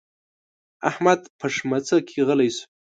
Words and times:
احمد 0.89 1.19
په 1.39 1.47
ښمڅه 1.55 1.97
کې 2.07 2.17
غلی 2.27 2.49
شو. 2.55 2.63